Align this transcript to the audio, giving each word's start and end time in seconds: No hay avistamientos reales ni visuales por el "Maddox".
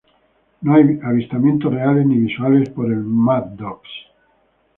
No 0.63 0.73
hay 0.73 0.99
avistamientos 1.03 1.71
reales 1.71 2.07
ni 2.07 2.17
visuales 2.17 2.67
por 2.69 2.87
el 2.87 3.01
"Maddox". 3.03 3.87